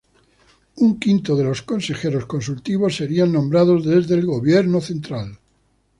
Un 0.77 0.95
quinto 0.99 1.35
de 1.35 1.43
los 1.43 1.61
consejeros 1.61 2.25
consultivos 2.25 2.95
serían 2.95 3.31
nombrados 3.33 3.85
desde 3.85 4.15
el 4.15 4.25
gobierno 4.25 4.81
central. 4.81 5.37